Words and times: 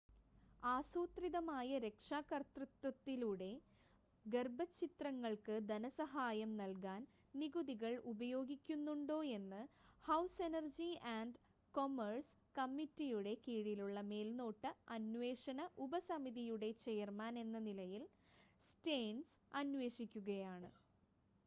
ആസൂത്രിതമായ 0.63 1.79
രക്ഷാകർതൃത്വത്തിലൂടെ 1.83 3.49
ഗർഭച്ഛിദ്രങ്ങൾക്ക് 4.25 5.55
ധനസഹായം 5.67 6.51
നൽകാൻ 6.55 7.01
നികുതികൾ 7.33 7.91
ഉപയോഗിക്കുന്നുണ്ടോയെന്ന് 8.11 9.61
ഹൗസ് 10.05 10.41
എനർജി 10.41 10.87
ആൻഡ് 11.11 11.39
കൊമേഴ്‌സ് 11.75 12.27
കമ്മിറ്റിയുടെ 12.55 13.33
കീഴിലുള്ള 13.43 14.01
മേൽനോട്ട 14.09 14.65
അന്വേഷണ 14.91 15.67
ഉപസമിതിയുടെ 15.85 16.71
ചെയർമാൻ 16.83 17.35
എന്ന 17.39 17.59
നിലയിൽ 17.67 18.05
സ്റ്റേൺസ് 18.71 19.31
അന്വേഷിക്കുകയാണ് 19.53 20.71